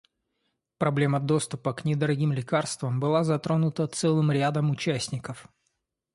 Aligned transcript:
Проблема 0.79 1.19
доступа 1.19 1.73
к 1.73 1.85
недорогим 1.85 2.33
лекарствам 2.33 2.99
была 2.99 3.23
затронута 3.23 3.85
целым 3.85 4.31
рядом 4.31 4.71
участников. 4.71 5.47